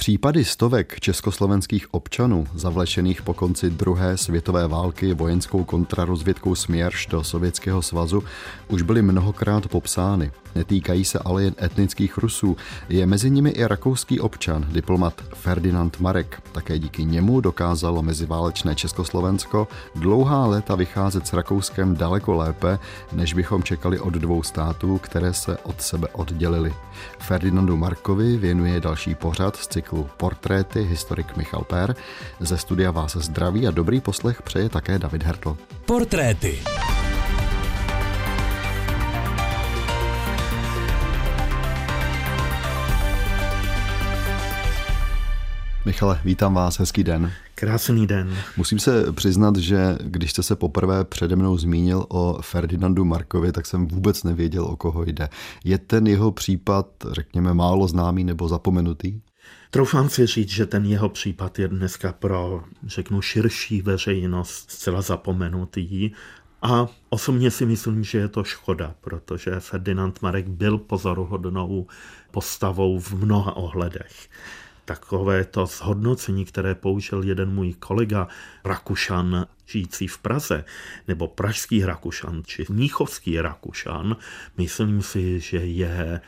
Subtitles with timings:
[0.00, 7.82] Případy stovek československých občanů zavlečených po konci druhé světové války vojenskou kontrarozvědkou Směrš do Sovětského
[7.82, 8.22] svazu
[8.68, 10.32] už byly mnohokrát popsány.
[10.54, 12.56] Netýkají se ale jen etnických Rusů.
[12.88, 16.42] Je mezi nimi i rakouský občan, diplomat Ferdinand Marek.
[16.52, 22.78] Také díky němu dokázalo meziválečné Československo dlouhá léta vycházet s Rakouskem daleko lépe,
[23.12, 26.74] než bychom čekali od dvou států, které se od sebe oddělili.
[27.18, 31.96] Ferdinandu Markovi věnuje další pořad z cyklu Portréty historik Michal Per.
[32.40, 35.56] Ze studia vás zdraví a dobrý poslech přeje také David Hertl.
[35.86, 36.58] Portréty.
[45.86, 47.32] Michale, vítám vás, hezký den.
[47.54, 48.36] Krásný den.
[48.56, 53.66] Musím se přiznat, že když jste se poprvé přede mnou zmínil o Ferdinandu Markovi, tak
[53.66, 55.28] jsem vůbec nevěděl, o koho jde.
[55.64, 59.20] Je ten jeho případ, řekněme, málo známý nebo zapomenutý?
[59.70, 66.10] Troufám si říct, že ten jeho případ je dneska pro, řeknu, širší veřejnost zcela zapomenutý.
[66.62, 71.86] A osobně si myslím, že je to škoda, protože Ferdinand Marek byl pozoruhodnou
[72.30, 74.28] postavou v mnoha ohledech
[74.90, 78.28] takové to zhodnocení, které použil jeden můj kolega
[78.64, 80.64] Rakušan, žijící v Praze,
[81.08, 84.16] nebo pražský Rakušan, či Míchovský Rakušan,
[84.58, 86.20] myslím si, že je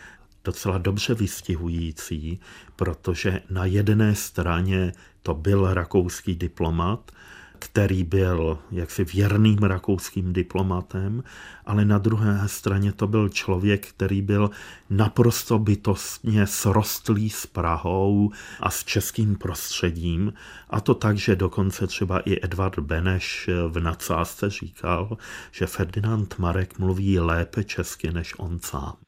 [0.44, 2.40] docela dobře vystihující,
[2.76, 7.12] protože na jedné straně to byl rakouský diplomat,
[7.58, 11.24] který byl jaksi věrným rakouským diplomatem,
[11.66, 14.50] ale na druhé straně to byl člověk, který byl
[14.90, 20.32] naprosto bytostně srostlý s Prahou a s českým prostředím.
[20.70, 25.18] A to tak, že dokonce třeba i Edvard Beneš v nadsázce říkal,
[25.50, 29.01] že Ferdinand Marek mluví lépe česky než on sám.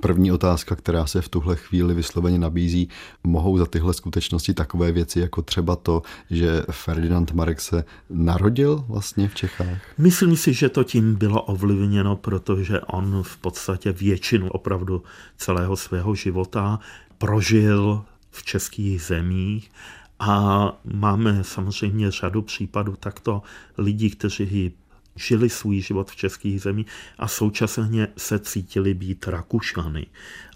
[0.00, 2.88] První otázka, která se v tuhle chvíli vysloveně nabízí,
[3.24, 9.28] mohou za tyhle skutečnosti takové věci, jako třeba to, že Ferdinand Marek se narodil vlastně
[9.28, 9.78] v Čechách?
[9.98, 15.02] Myslím si, že to tím bylo ovlivněno, protože on v podstatě většinu opravdu
[15.36, 16.78] celého svého života
[17.18, 19.70] prožil v českých zemích
[20.18, 23.42] a máme samozřejmě řadu případů takto
[23.78, 24.72] lidí, kteří
[25.16, 26.86] žili svůj život v českých zemích
[27.18, 30.06] a současně se cítili být Rakušany.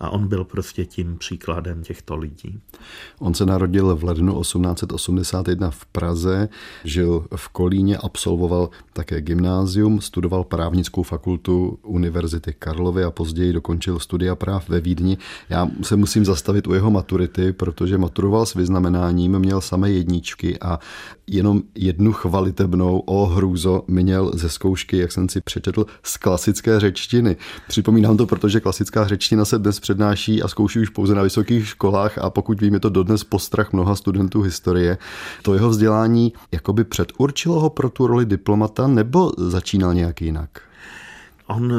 [0.01, 2.61] A on byl prostě tím příkladem těchto lidí.
[3.19, 6.49] On se narodil v lednu 1881 v Praze,
[6.85, 14.37] žil v Kolíně, absolvoval také gymnázium, studoval právnickou fakultu Univerzity Karlovy a později dokončil studia
[14.37, 15.19] práv ve Vídni.
[15.49, 20.79] Já se musím zastavit u jeho maturity, protože maturoval s vyznamenáním, měl samé jedničky a
[21.27, 27.37] jenom jednu chvalitebnou o hrůzo měl ze zkoušky, jak jsem si přečetl, z klasické řečtiny.
[27.69, 32.19] Připomínám to, protože klasická řečtina se dnes přednáší a zkouší už pouze na vysokých školách
[32.19, 34.99] a pokud vím, je to dodnes postrach mnoha studentů historie.
[35.43, 40.61] To jeho vzdělání jakoby předurčilo ho pro tu roli diplomata nebo začínal nějak jinak?
[41.47, 41.73] On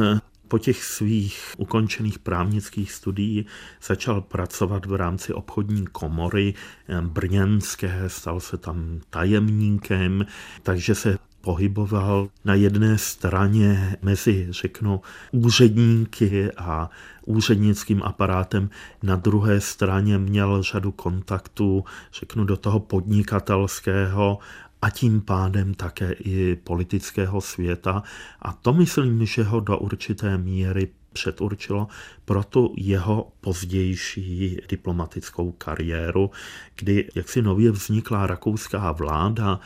[0.48, 3.46] po těch svých ukončených právnických studií
[3.84, 6.54] začal pracovat v rámci obchodní komory
[7.02, 10.26] brněnské, stal se tam tajemníkem,
[10.64, 16.90] takže se pohyboval na jedné straně mezi, řeknu, úředníky a
[17.26, 18.70] úřednickým aparátem,
[19.04, 24.40] na druhé straně měl řadu kontaktů, řeknu, do toho podnikatelského
[24.82, 28.04] a tím pádem také i politického světa.
[28.42, 31.88] A to myslím, že ho do určité míry předurčilo
[32.26, 36.32] pro tu jeho pozdější diplomatickou kariéru,
[36.76, 39.60] kdy jaksi nově vznikla rakouská vláda,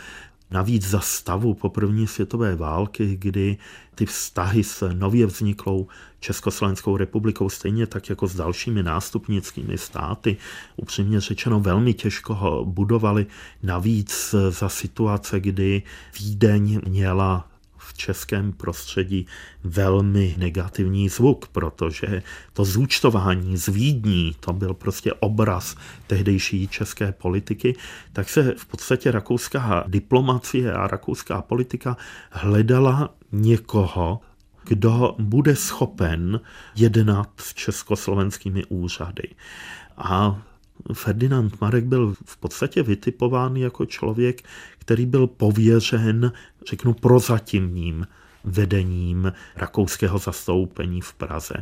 [0.51, 3.57] Navíc za stavu po první světové války, kdy
[3.95, 5.88] ty vztahy s nově vzniklou
[6.19, 10.38] Československou republikou, stejně tak jako s dalšími nástupnickými státy,
[10.75, 13.25] upřímně řečeno velmi těžko ho budovali.
[13.63, 15.83] Navíc za situace, kdy
[16.19, 17.47] Vídeň měla
[17.94, 19.28] českém prostředí
[19.63, 22.23] velmi negativní zvuk, protože
[22.53, 25.75] to zúčtování z Vídní, to byl prostě obraz
[26.07, 27.75] tehdejší české politiky,
[28.13, 31.98] tak se v podstatě rakouská diplomacie a rakouská politika
[32.31, 34.19] hledala někoho,
[34.63, 36.39] kdo bude schopen
[36.75, 39.30] jednat s československými úřady.
[39.98, 40.42] A
[40.94, 44.42] Ferdinand Marek byl v podstatě vytipován jako člověk,
[44.85, 46.31] který byl pověřen,
[46.69, 48.07] řeknu, prozatímním
[48.45, 51.53] vedením rakouského zastoupení v Praze.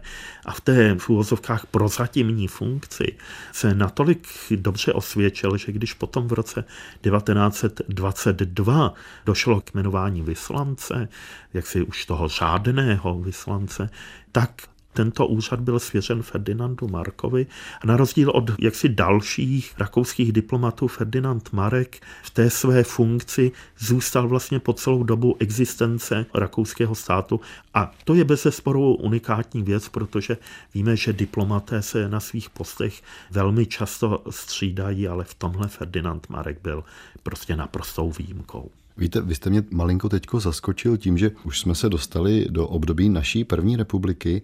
[0.45, 3.17] A v té v úvozovkách prozatímní funkci
[3.51, 6.63] se natolik dobře osvědčil, že když potom v roce
[7.01, 8.93] 1922
[9.25, 11.07] došlo k jmenování vyslance,
[11.53, 13.89] jak si už toho řádného vyslance,
[14.31, 14.51] tak
[14.93, 17.47] Tento úřad byl svěřen Ferdinandu Markovi
[17.81, 24.27] a na rozdíl od jaksi dalších rakouských diplomatů Ferdinand Marek v té své funkci zůstal
[24.27, 27.41] vlastně po celou dobu existence rakouského státu
[27.73, 30.37] a to je bez sporu unikátní věc, protože
[30.73, 33.01] víme, že diplomaté se na svých postech
[33.31, 36.83] velmi často střídají, ale v tomhle Ferdinand Marek byl
[37.23, 38.71] prostě naprostou výjimkou.
[38.97, 43.09] Víte, vy jste mě malinko teďko zaskočil tím, že už jsme se dostali do období
[43.09, 44.41] naší první republiky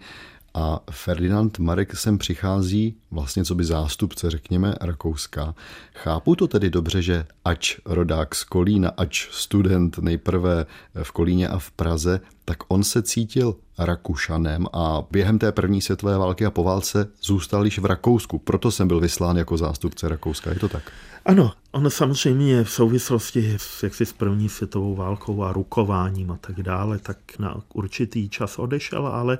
[0.59, 5.55] a Ferdinand Marek sem přichází vlastně co by zástupce, řekněme, Rakouska.
[5.93, 10.65] Chápu to tedy dobře, že ač rodák z Kolína, ač student nejprve
[11.03, 16.17] v Kolíně a v Praze, tak on se cítil Rakušanem a během té první světové
[16.17, 18.39] války a po válce zůstal již v Rakousku.
[18.39, 20.49] Proto jsem byl vyslán jako zástupce Rakouska.
[20.49, 20.91] Je to tak?
[21.25, 26.63] Ano, ono samozřejmě v souvislosti s, jaksi s první světovou válkou a rukováním a tak
[26.63, 29.37] dále, tak na určitý čas odešel, ale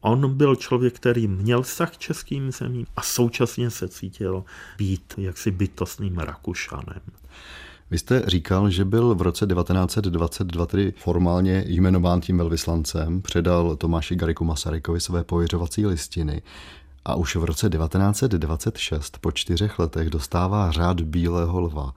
[0.00, 4.44] On byl člověk, který měl vztah českým zemím a současně se cítil
[4.78, 7.00] být jaksi bytostným Rakušanem.
[7.90, 14.16] Vy jste říkal, že byl v roce 1922 tedy formálně jmenován tím velvyslancem, předal Tomáši
[14.16, 16.42] Gariku Masarykovi své pověřovací listiny
[17.04, 21.94] a už v roce 1926 po čtyřech letech dostává řád Bílého lva.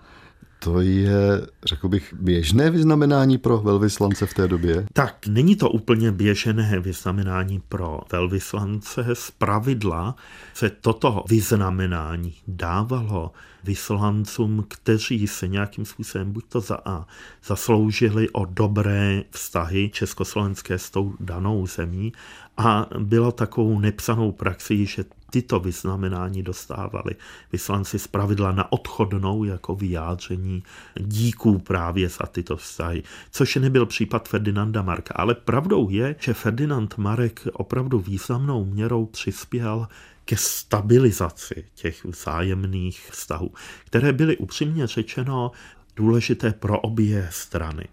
[0.64, 4.86] To je, řekl bych, běžné vyznamenání pro velvyslance v té době?
[4.94, 9.06] Tak, není to úplně běžné vyznamenání pro velvyslance.
[9.14, 10.16] Z pravidla
[10.54, 13.32] se toto vyznamenání dávalo
[13.64, 17.08] vyslancům, kteří se nějakým způsobem buď to za A
[17.46, 22.14] zasloužili o dobré vztahy československé s tou danou zemí
[22.58, 27.16] a bylo takovou nepsanou praxi, že tyto vyznamenání dostávali
[27.52, 30.64] vyslanci z pravidla na odchodnou jako vyjádření
[31.00, 35.14] díků právě za tyto vztahy, což nebyl případ Ferdinanda Marka.
[35.18, 39.88] Ale pravdou je, že Ferdinand Marek opravdu významnou měrou přispěl
[40.26, 43.52] ke stabilizaci těch vzájemných vztahů,
[43.86, 45.52] které byly upřímně řečeno
[45.96, 47.88] důležité pro obě strany.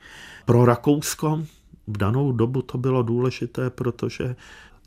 [0.44, 1.44] Pro Rakousko
[1.87, 4.37] v danou dobu to bylo důležité, protože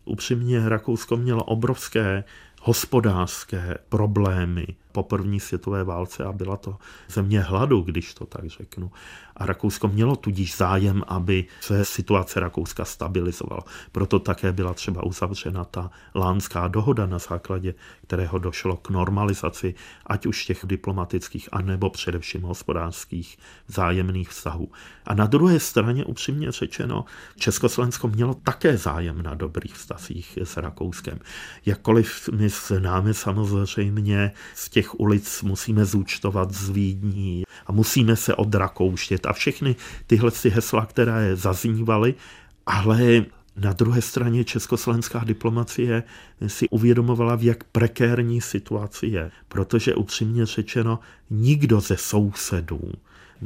[0.05, 2.23] upřímně Rakousko mělo obrovské
[2.61, 6.77] hospodářské problémy po první světové válce a byla to
[7.09, 8.91] země hladu, když to tak řeknu.
[9.37, 13.63] A Rakousko mělo tudíž zájem, aby se situace Rakouska stabilizovala.
[13.91, 17.73] Proto také byla třeba uzavřena ta lánská dohoda, na základě
[18.07, 19.75] kterého došlo k normalizaci
[20.05, 23.37] ať už těch diplomatických, anebo především hospodářských
[23.67, 24.71] zájemných vztahů.
[25.05, 27.05] A na druhé straně, upřímně řečeno,
[27.35, 31.19] Československo mělo také zájem na dobrých vztazích s Rakouskem.
[31.65, 34.31] Jakkoliv my známe samozřejmě.
[34.55, 39.75] Z těch ulic musíme zúčtovat z Vídní a musíme se odrakouštět a všechny
[40.07, 42.15] tyhle si hesla, které zaznívaly,
[42.65, 43.25] ale
[43.55, 46.03] na druhé straně československá diplomacie
[46.47, 50.99] si uvědomovala, v jak prekérní situaci je, protože upřímně řečeno
[51.29, 52.91] nikdo ze sousedů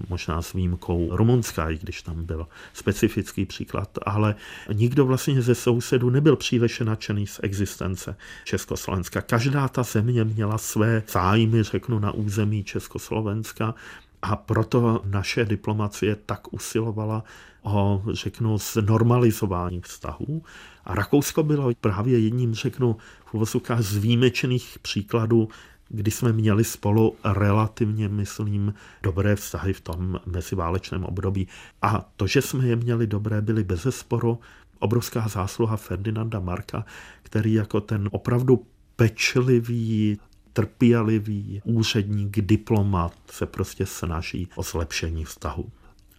[0.09, 4.35] možná s výjimkou Rumunska, i když tam byl specifický příklad, ale
[4.73, 9.21] nikdo vlastně ze sousedů nebyl příliš nadšený z existence Československa.
[9.21, 13.75] Každá ta země měla své zájmy, řeknu, na území Československa
[14.21, 17.23] a proto naše diplomacie tak usilovala
[17.65, 20.43] o, řeknu, znormalizování vztahů.
[20.85, 22.97] A Rakousko bylo právě jedním, řeknu,
[23.33, 23.33] v
[23.79, 25.49] z výjimečných příkladů
[25.89, 28.73] kdy jsme měli spolu relativně, myslím,
[29.03, 31.47] dobré vztahy v tom meziválečném období.
[31.81, 34.39] A to, že jsme je měli dobré, byly bez sporu
[34.79, 36.85] obrovská zásluha Ferdinanda Marka,
[37.23, 40.19] který jako ten opravdu pečlivý,
[40.53, 45.71] trpělivý úředník, diplomat se prostě snaží o zlepšení vztahu.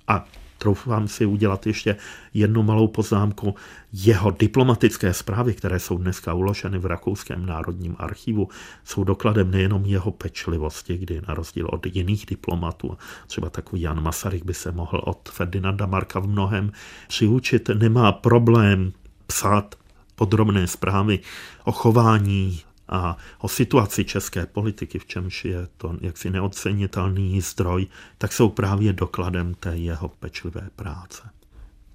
[0.09, 0.25] A
[0.59, 1.97] troufám si udělat ještě
[2.35, 3.55] jednu malou poznámku.
[3.93, 8.49] Jeho diplomatické zprávy, které jsou dneska uloženy v Rakouském národním archivu,
[8.85, 14.45] jsou dokladem nejenom jeho pečlivosti, kdy na rozdíl od jiných diplomatů, třeba takový Jan Masaryk
[14.45, 16.73] by se mohl od Ferdinanda Marka v mnohem
[17.09, 18.93] přiučit, nemá problém
[19.27, 19.75] psát
[20.15, 21.19] podrobné zprávy
[21.65, 27.87] o chování a o situaci české politiky, v čemž je to jaksi neocenitelný zdroj,
[28.19, 31.36] tak jsou právě dokladem té jeho pečlivé práce.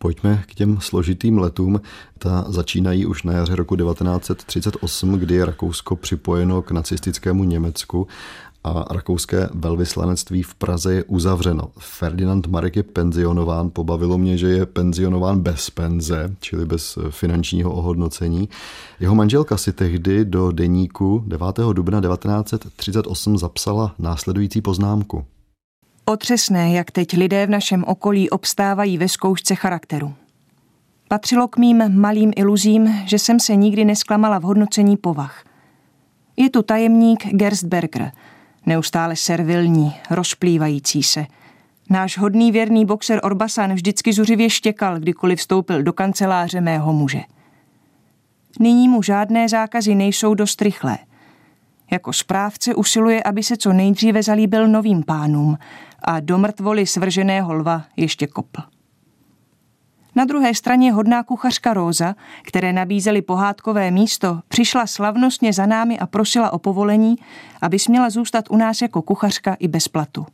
[0.01, 1.81] Pojďme k těm složitým letům.
[2.17, 8.07] Ta začínají už na jaře roku 1938, kdy je Rakousko připojeno k nacistickému Německu
[8.63, 11.71] a rakouské velvyslanectví v Praze je uzavřeno.
[11.79, 18.49] Ferdinand Marek je penzionován, pobavilo mě, že je penzionován bez penze, čili bez finančního ohodnocení.
[18.99, 21.45] Jeho manželka si tehdy do deníku 9.
[21.73, 25.25] dubna 1938 zapsala následující poznámku.
[26.05, 30.13] Otřesné, jak teď lidé v našem okolí obstávají ve zkoušce charakteru.
[31.07, 35.43] Patřilo k mým malým iluzím, že jsem se nikdy nesklamala v hodnocení povah.
[36.37, 38.11] Je tu tajemník Gerstberger,
[38.65, 41.25] neustále servilní, rozplývající se.
[41.89, 47.21] Náš hodný věrný boxer Orbasan vždycky zuřivě štěkal, kdykoliv vstoupil do kanceláře mého muže.
[48.59, 50.97] Nyní mu žádné zákazy nejsou dost rychlé.
[51.91, 55.57] Jako správce usiluje, aby se co nejdříve zalíbil novým pánům
[56.01, 58.61] a do mrtvoly svrženého lva ještě kopl.
[60.15, 66.07] Na druhé straně hodná kuchařka Róza, které nabízeli pohádkové místo, přišla slavnostně za námi a
[66.07, 67.15] prosila o povolení,
[67.61, 70.25] aby směla zůstat u nás jako kuchařka i bez platu.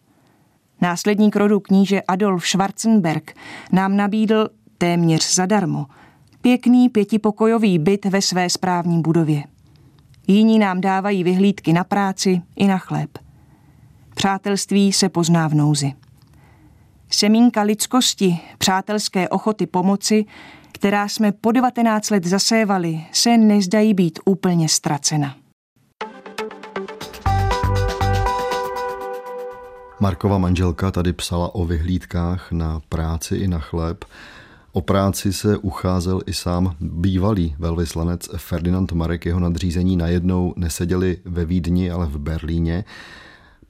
[0.82, 3.34] Následník rodu kníže Adolf Schwarzenberg
[3.72, 5.86] nám nabídl téměř zadarmo
[6.42, 9.44] pěkný pětipokojový byt ve své správní budově.
[10.28, 13.27] Jiní nám dávají vyhlídky na práci i na chléb.
[14.18, 15.94] Přátelství se pozná v nouzi.
[17.12, 20.26] Semínka lidskosti, přátelské ochoty pomoci,
[20.72, 25.36] která jsme po 19 let zasévali, se nezdají být úplně ztracena.
[30.00, 34.06] Markova manželka tady psala o vyhlídkách na práci i na chléb.
[34.72, 39.26] O práci se ucházel i sám bývalý velvyslanec Ferdinand Marek.
[39.26, 42.84] Jeho nadřízení najednou neseděli ve Vídni, ale v Berlíně.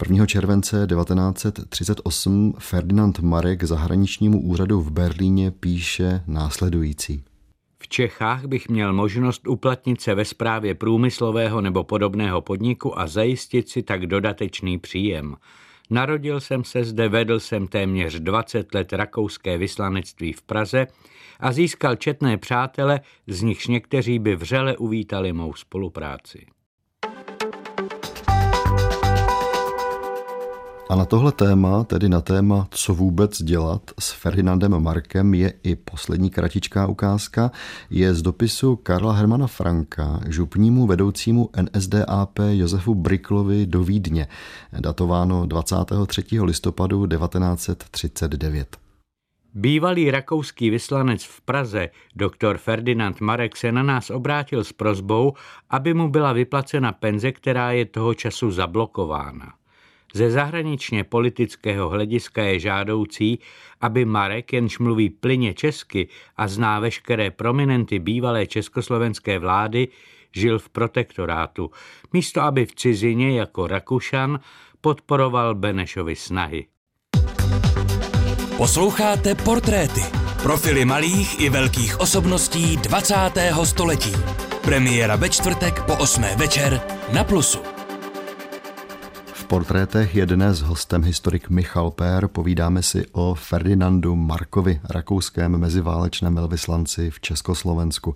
[0.04, 0.26] 1.
[0.26, 7.24] července 1938 Ferdinand Marek zahraničnímu úřadu v Berlíně píše následující.
[7.80, 13.70] V Čechách bych měl možnost uplatnit se ve správě průmyslového nebo podobného podniku a zajistit
[13.70, 15.36] si tak dodatečný příjem.
[15.90, 20.88] Narodil jsem se zde, vedl jsem téměř 20 let rakouské vyslanectví v Praze
[21.40, 26.46] a získal četné přátele, z nichž někteří by vřele uvítali mou spolupráci.
[30.90, 35.76] A na tohle téma, tedy na téma, co vůbec dělat s Ferdinandem Markem, je i
[35.76, 37.52] poslední kratičká ukázka.
[37.90, 44.28] Je z dopisu Karla Hermana Franka, župnímu vedoucímu NSDAP Josefu Briklovi do Vídně,
[44.80, 46.24] datováno 23.
[46.42, 48.78] listopadu 1939.
[49.54, 55.34] Bývalý rakouský vyslanec v Praze, doktor Ferdinand Marek, se na nás obrátil s prozbou,
[55.70, 59.54] aby mu byla vyplacena penze, která je toho času zablokována.
[60.14, 63.40] Ze zahraničně politického hlediska je žádoucí,
[63.82, 69.88] aby Marek, jenž mluví plyně česky a zná veškeré prominenty bývalé československé vlády,
[70.32, 71.72] žil v protektorátu,
[72.14, 74.40] místo aby v cizině jako Rakušan
[74.82, 76.66] podporoval Benešovy snahy.
[78.58, 80.02] Posloucháte portréty,
[80.44, 83.16] profily malých i velkých osobností 20.
[83.64, 84.12] století.
[84.62, 86.24] Premiéra ve čtvrtek po 8.
[86.38, 86.82] večer
[87.14, 87.77] na Plusu
[89.48, 92.28] portrétech je dnes hostem historik Michal Pér.
[92.28, 98.16] Povídáme si o Ferdinandu Markovi, rakouském meziválečném velvyslanci v Československu.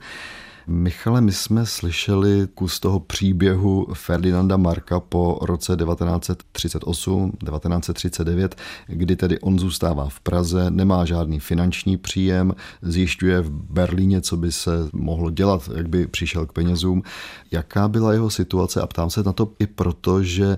[0.68, 8.56] Michale, my jsme slyšeli kus toho příběhu Ferdinanda Marka po roce 1938, 1939,
[8.88, 14.51] kdy tedy on zůstává v Praze, nemá žádný finanční příjem, zjišťuje v Berlíně, co by
[14.51, 17.03] se mohlo dělat, jak by přišel k penězům.
[17.51, 20.58] Jaká byla jeho situace a ptám se na to i proto, že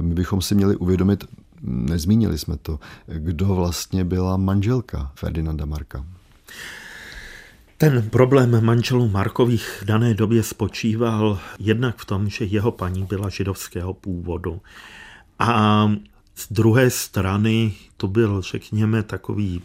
[0.00, 1.24] my bychom si měli uvědomit,
[1.62, 6.04] nezmínili jsme to, kdo vlastně byla manželka Ferdinanda Marka.
[7.84, 13.28] Ten problém manželů Markových v dané době spočíval jednak v tom, že jeho paní byla
[13.28, 14.60] židovského původu.
[15.38, 15.92] A
[16.34, 19.62] z druhé strany to byl, řekněme, takový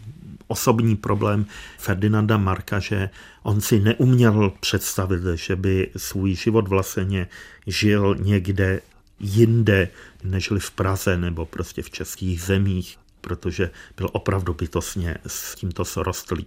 [0.48, 1.46] osobní problém
[1.78, 3.10] Ferdinanda Marka, že
[3.42, 7.28] on si neuměl představit, že by svůj život vlastně
[7.66, 8.80] žil někde
[9.20, 9.88] jinde,
[10.24, 16.46] nežli v Praze nebo prostě v českých zemích protože byl opravdu bytostně s tímto srostlý.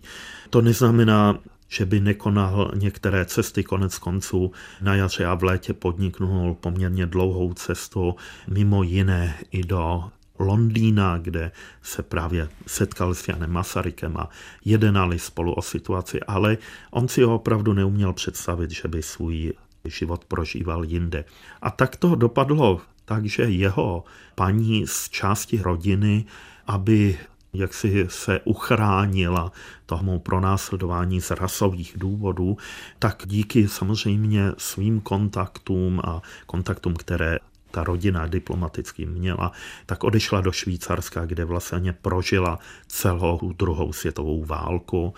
[0.50, 1.40] To neznamená,
[1.74, 4.52] že by nekonal některé cesty konec konců.
[4.82, 8.16] Na jaře a v létě podniknul poměrně dlouhou cestu,
[8.48, 10.04] mimo jiné i do
[10.40, 11.52] Londýna, kde
[11.82, 14.30] se právě setkal s Janem Masarykem a
[14.66, 16.58] jedenali spolu o situaci, ale
[16.92, 19.54] on si ho opravdu neuměl představit, že by svůj
[19.86, 21.26] život prožíval jinde.
[21.62, 24.04] A tak to dopadlo tak, že jeho
[24.36, 26.26] paní z části rodiny,
[26.68, 27.18] aby
[27.54, 29.52] jak si se uchránila
[29.86, 32.58] tomu pronásledování z rasových důvodů,
[33.00, 37.40] tak díky samozřejmě svým kontaktům a kontaktům, které
[37.72, 39.52] ta rodina diplomaticky měla,
[39.86, 45.14] tak odešla do Švýcarska, kde vlastně prožila celou druhou světovou válku.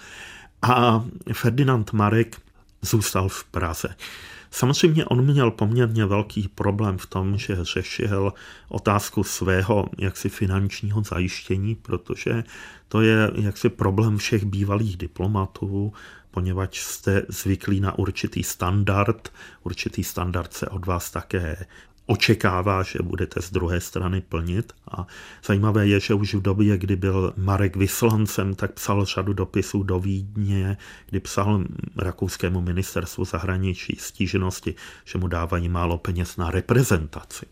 [0.61, 2.41] A Ferdinand Marek
[2.81, 3.95] zůstal v Praze.
[4.55, 8.33] Samozřejmě on měl poměrně velký problém v tom, že řešil
[8.69, 12.43] otázku svého jaksi finančního zajištění, protože
[12.87, 15.93] to je jaksi problém všech bývalých diplomatů,
[16.31, 19.33] poněvadž jste zvyklí na určitý standard,
[19.63, 21.65] určitý standard se od vás také
[22.05, 24.73] očekává, že budete z druhé strany plnit.
[24.91, 25.07] A
[25.45, 29.99] zajímavé je, že už v době, kdy byl Marek vyslancem, tak psal řadu dopisů do
[29.99, 30.77] Vídně,
[31.09, 31.63] kdy psal
[31.97, 37.45] rakouskému ministerstvu zahraničí stíženosti, že mu dávají málo peněz na reprezentaci.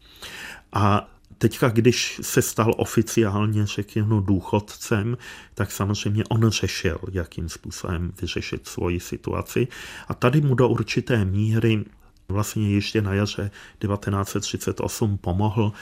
[0.74, 5.18] A Teďka, když se stal oficiálně, řekněme, důchodcem,
[5.54, 9.68] tak samozřejmě on řešil, jakým způsobem vyřešit svoji situaci.
[10.08, 11.86] A tady mu do určité míry
[12.30, 15.74] vlastně ještě na jaře 1938 pomohl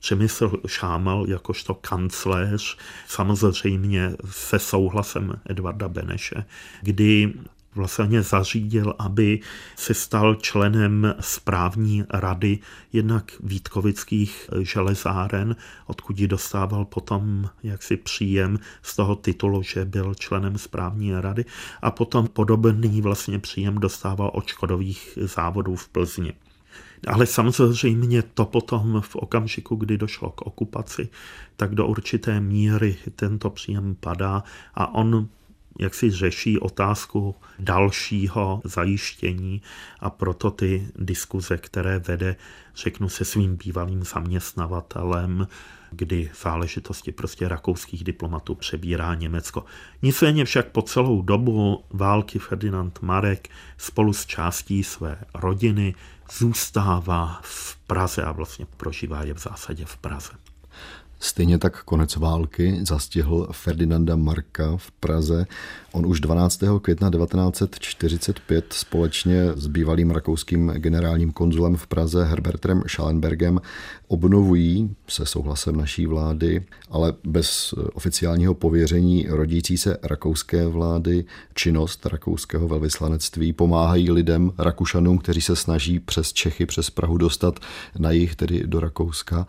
[0.00, 2.76] Přemysl Šámal jakožto kancléř,
[3.08, 6.44] samozřejmě se souhlasem Edvarda Beneše,
[6.82, 7.34] kdy
[7.74, 9.40] vlastně zařídil, aby
[9.76, 12.58] se stal členem správní rady
[12.92, 20.58] jednak Vítkovických železáren, odkud ji dostával potom jaksi příjem z toho titulu, že byl členem
[20.58, 21.44] správní rady
[21.82, 26.32] a potom podobný vlastně příjem dostával od Škodových závodů v Plzni.
[27.06, 31.08] Ale samozřejmě to potom v okamžiku, kdy došlo k okupaci,
[31.56, 34.42] tak do určité míry tento příjem padá
[34.74, 35.28] a on
[35.78, 39.62] jak si řeší otázku dalšího zajištění
[40.00, 42.36] a proto ty diskuze, které vede,
[42.76, 45.48] řeknu se svým bývalým zaměstnavatelem,
[45.90, 49.64] kdy záležitosti prostě rakouských diplomatů přebírá Německo.
[50.02, 53.48] Nicméně však po celou dobu války Ferdinand Marek
[53.78, 55.94] spolu s částí své rodiny
[56.38, 60.49] zůstává v Praze a vlastně prožívá je v zásadě v Praze.
[61.22, 65.46] Stejně tak konec války zastihl Ferdinanda Marka v Praze.
[65.92, 66.60] On už 12.
[66.82, 73.60] května 1945 společně s bývalým rakouským generálním konzulem v Praze Herbertem Schallenbergem
[74.08, 81.24] obnovují se souhlasem naší vlády, ale bez oficiálního pověření rodící se rakouské vlády
[81.54, 87.60] činnost rakouského velvyslanectví pomáhají lidem, Rakušanům, kteří se snaží přes Čechy, přes Prahu dostat
[87.98, 89.46] na jich, tedy do Rakouska.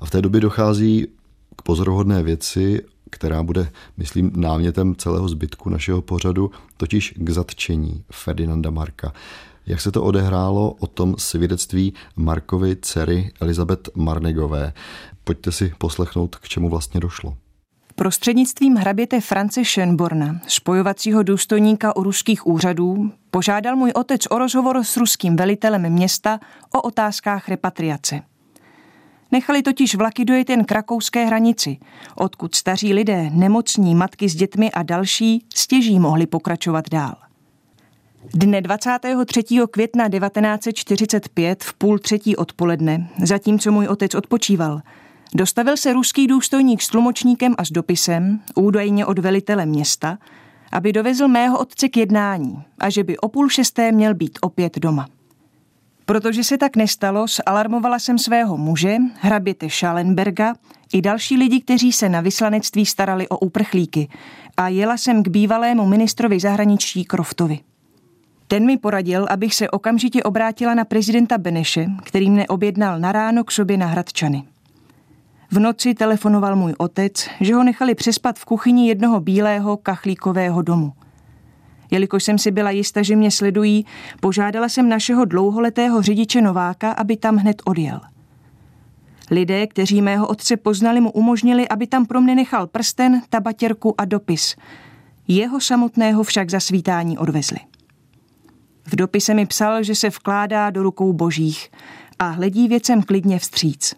[0.00, 1.06] A v té době dochází
[1.56, 8.70] k pozoruhodné věci, která bude, myslím, námětem celého zbytku našeho pořadu, totiž k zatčení Ferdinanda
[8.70, 9.12] Marka.
[9.66, 14.72] Jak se to odehrálo, o tom svědectví Markovy dcery Elizabeth Marnegové.
[15.24, 17.36] Pojďte si poslechnout, k čemu vlastně došlo.
[17.94, 24.96] Prostřednictvím hraběte France Schönborna, spojovacího důstojníka u ruských úřadů, požádal můj otec o rozhovor s
[24.96, 26.40] ruským velitelem města
[26.74, 28.22] o otázkách repatriace.
[29.32, 31.78] Nechali totiž vlaky dojet jen k rakouské hranici,
[32.14, 37.14] odkud staří lidé, nemocní, matky s dětmi a další stěží mohli pokračovat dál.
[38.34, 39.42] Dne 23.
[39.70, 44.80] května 1945 v půl třetí odpoledne, zatímco můj otec odpočíval,
[45.34, 50.18] dostavil se ruský důstojník s tlumočníkem a s dopisem, údajně od velitele města,
[50.72, 54.78] aby dovezl mého otce k jednání a že by o půl šesté měl být opět
[54.78, 55.08] doma.
[56.08, 60.54] Protože se tak nestalo, zalarmovala jsem svého muže, hraběte Schallenberga,
[60.92, 64.08] i další lidi, kteří se na vyslanectví starali o uprchlíky
[64.56, 67.60] a jela jsem k bývalému ministrovi zahraničí Kroftovi.
[68.46, 73.44] Ten mi poradil, abych se okamžitě obrátila na prezidenta Beneše, který mne objednal na ráno
[73.44, 74.42] k sobě na Hradčany.
[75.50, 80.92] V noci telefonoval můj otec, že ho nechali přespat v kuchyni jednoho bílého kachlíkového domu–
[81.90, 83.86] Jelikož jsem si byla jista, že mě sledují,
[84.20, 88.00] požádala jsem našeho dlouholetého řidiče Nováka, aby tam hned odjel.
[89.30, 94.04] Lidé, kteří mého otce poznali, mu umožnili, aby tam pro mne nechal prsten, tabatěrku a
[94.04, 94.56] dopis.
[95.28, 97.58] Jeho samotného však za svítání odvezli.
[98.86, 101.70] V dopise mi psal, že se vkládá do rukou božích
[102.18, 103.94] a hledí věcem klidně vstříc.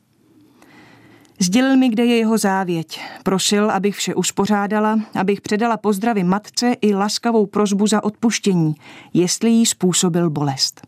[1.42, 3.00] Sdělil mi, kde je jeho závěť.
[3.22, 8.74] Prosil, abych vše uspořádala, abych předala pozdravy matce i laskavou prozbu za odpuštění,
[9.14, 10.86] jestli jí způsobil bolest.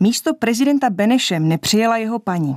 [0.00, 2.56] Místo prezidenta Benešem nepřijela jeho paní.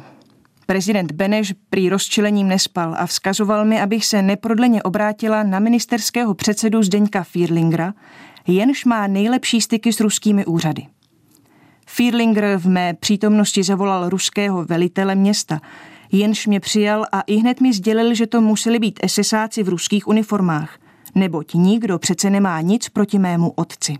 [0.65, 6.83] Prezident Beneš prý rozčilením nespal a vzkazoval mi, abych se neprodleně obrátila na ministerského předsedu
[6.83, 7.93] Zdeňka Fierlingera,
[8.47, 10.87] jenž má nejlepší styky s ruskými úřady.
[11.87, 15.61] Fierlinger v mé přítomnosti zavolal ruského velitele města–
[16.11, 20.07] jenž mě přijal a i hned mi sdělil, že to museli být esesáci v ruských
[20.07, 20.77] uniformách,
[21.15, 23.97] neboť nikdo přece nemá nic proti mému otci.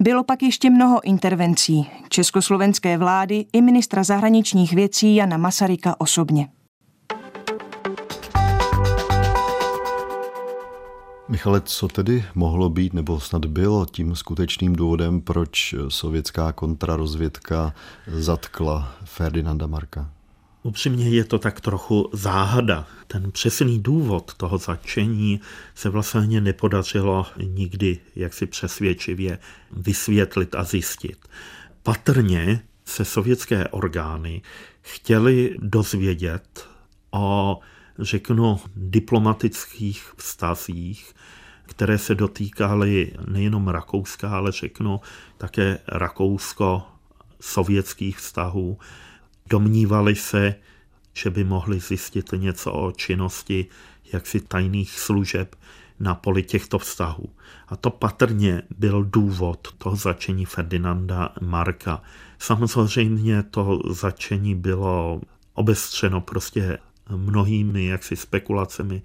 [0.00, 6.48] Bylo pak ještě mnoho intervencí československé vlády i ministra zahraničních věcí Jana Masaryka osobně.
[11.28, 17.74] Michale, co tedy mohlo být, nebo snad bylo tím skutečným důvodem, proč sovětská kontrarozvědka
[18.06, 20.10] zatkla Ferdinanda Marka?
[20.66, 22.86] Upřímně je to tak trochu záhada.
[23.06, 25.40] Ten přesný důvod toho začení
[25.74, 29.38] se vlastně nepodařilo nikdy jaksi přesvědčivě
[29.72, 31.28] vysvětlit a zjistit.
[31.82, 34.42] Patrně se sovětské orgány
[34.80, 36.68] chtěli dozvědět
[37.10, 37.58] o,
[37.98, 41.14] řeknu, diplomatických vztazích,
[41.66, 45.00] které se dotýkaly nejenom Rakouska, ale řeknu
[45.38, 48.78] také rakousko-sovětských vztahů,
[49.48, 50.54] Domnívali se,
[51.12, 53.66] že by mohli zjistit něco o činnosti
[54.12, 55.56] jaksi tajných služeb
[56.00, 57.28] na poli těchto vztahů.
[57.68, 62.02] A to patrně byl důvod toho začení Ferdinanda Marka.
[62.38, 65.20] Samozřejmě to začení bylo
[65.54, 66.78] obestřeno prostě
[67.10, 69.02] mnohými jaksi spekulacemi,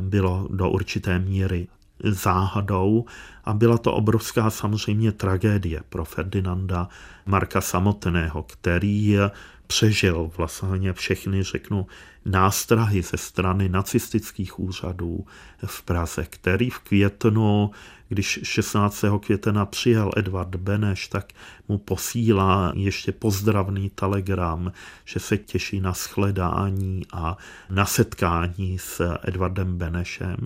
[0.00, 1.68] bylo do určité míry
[2.04, 3.04] záhadou
[3.44, 6.88] a byla to obrovská samozřejmě tragédie pro Ferdinanda
[7.26, 9.18] Marka samotného, který
[9.66, 11.86] přežil vlastně všechny, řeknu,
[12.26, 15.26] nástrahy ze strany nacistických úřadů
[15.66, 17.70] v Praze, který v květnu,
[18.08, 19.04] když 16.
[19.20, 21.32] května přijel Edvard Beneš, tak
[21.68, 24.72] mu posílá ještě pozdravný telegram,
[25.04, 27.36] že se těší na shledání a
[27.70, 30.36] na setkání s Edvardem Benešem.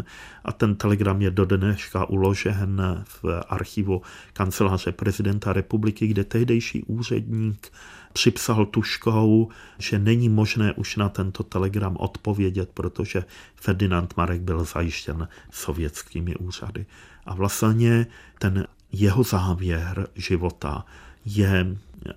[0.44, 7.72] A ten telegram je do dneška uložen v archivu kanceláře prezidenta republiky, kde tehdejší úředník
[8.12, 15.28] připsal tuškou, že není možné už na tento telegram odpovědět, protože Ferdinand Marek byl zajištěn
[15.50, 16.86] sovětskými úřady.
[17.26, 18.06] A vlastně
[18.38, 20.86] ten jeho závěr života
[21.24, 21.76] je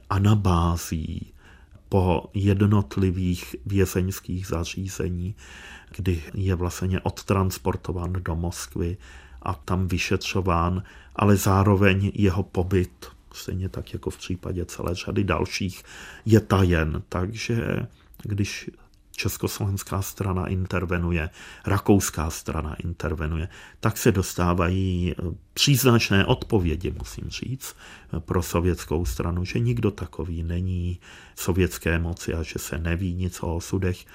[0.09, 1.33] anabází
[1.89, 5.35] po jednotlivých vězeňských zařízení,
[5.97, 8.97] kdy je vlastně odtransportován do Moskvy
[9.41, 10.83] a tam vyšetřován,
[11.15, 15.83] ale zároveň jeho pobyt stejně tak jako v případě celé řady dalších,
[16.25, 17.03] je tajen.
[17.09, 17.87] Takže
[18.23, 18.69] když
[19.15, 21.29] československá strana intervenuje,
[21.65, 23.49] rakouská strana intervenuje,
[23.79, 25.15] tak se dostávají
[25.53, 27.75] příznačné odpovědi, musím říct,
[28.19, 30.99] pro sovětskou stranu, že nikdo takový není
[31.35, 34.05] sovětské moci a že se neví nic o osudech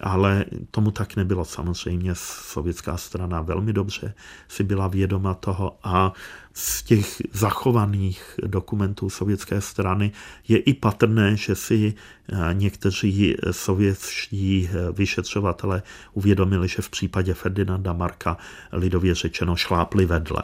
[0.00, 2.10] ale tomu tak nebylo samozřejmě.
[2.14, 4.14] Sovětská strana velmi dobře
[4.48, 6.12] si byla vědoma toho a
[6.52, 10.12] z těch zachovaných dokumentů sovětské strany
[10.48, 11.94] je i patrné, že si
[12.28, 15.82] eh, někteří sovětští eh, vyšetřovatele
[16.12, 18.36] uvědomili, že v případě Ferdinanda Marka
[18.72, 20.42] lidově řečeno šlápli vedle.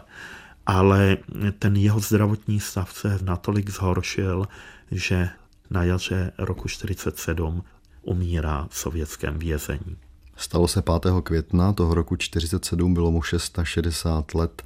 [0.67, 1.17] Ale
[1.59, 4.49] ten jeho zdravotní stav se natolik zhoršil,
[4.91, 5.29] že
[5.71, 7.63] na jaře roku 1947
[8.03, 9.97] umírá v sovětském vězení.
[10.37, 11.15] Stalo se 5.
[11.23, 14.63] května toho roku 47, bylo mu 660 let.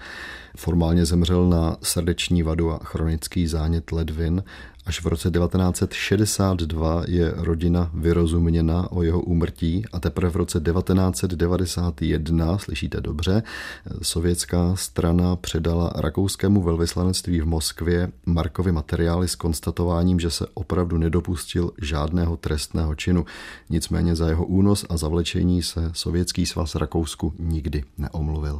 [0.56, 4.42] Formálně zemřel na srdeční vadu a chronický zánět ledvin
[4.86, 12.58] Až v roce 1962 je rodina vyrozuměna o jeho úmrtí a teprve v roce 1991,
[12.58, 13.42] slyšíte dobře,
[14.02, 21.70] sovětská strana předala rakouskému velvyslanectví v Moskvě Markovi materiály s konstatováním, že se opravdu nedopustil
[21.82, 23.24] žádného trestného činu.
[23.70, 28.58] Nicméně za jeho únos a zavlečení se Sovětský svaz Rakousku nikdy neomluvil.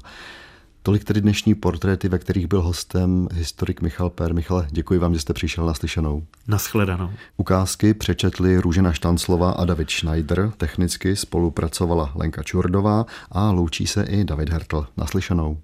[0.87, 4.35] Tolik tedy dnešní portréty, ve kterých byl hostem historik Michal Per.
[4.35, 6.23] Michale, děkuji vám, že jste přišel na slyšenou.
[6.49, 7.11] Naschledanou.
[7.37, 10.53] Ukázky přečetli Růžena Štanclova a David Schneider.
[10.57, 14.87] Technicky spolupracovala Lenka Čurdová a loučí se i David Hertl.
[14.97, 15.59] Naslyšenou.